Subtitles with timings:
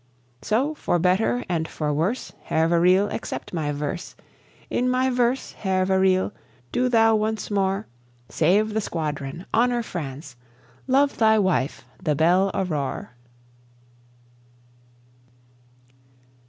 [0.41, 4.15] So, for better and for worse, Hervé Riel, accept my verse!
[4.71, 6.31] In my verse, Hervé Riel,
[6.71, 7.85] do thou once more
[8.27, 10.37] Save the squadron, honour France,
[10.87, 13.09] love thy wife the Belle Aurore!